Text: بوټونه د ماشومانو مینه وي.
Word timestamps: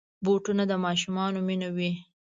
بوټونه 0.23 0.63
د 0.67 0.73
ماشومانو 0.85 1.39
مینه 1.47 1.69
وي. 1.75 1.91